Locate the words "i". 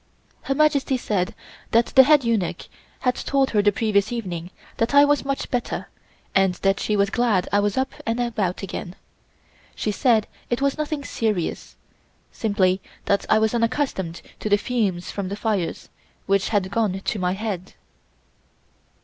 4.95-5.05, 7.51-7.59, 13.29-13.37